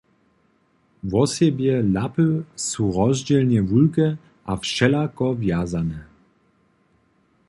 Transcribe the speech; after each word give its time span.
Wosebje 1.11 1.75
lapy 1.95 2.27
su 2.65 2.83
rozdźělnje 2.97 3.59
wulke 3.69 4.07
a 4.51 4.53
wšelako 4.61 5.27
wjazane. 5.41 5.99